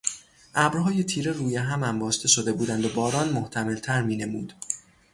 ابرهای 0.55 1.03
تیره 1.03 1.31
روی 1.31 1.55
هم 1.55 1.83
انباشته 1.83 2.27
شده 2.27 2.53
بودند 2.53 2.85
و 2.85 2.89
باران 2.89 3.29
محتملتر 3.29 4.01
مینمود. 4.01 4.53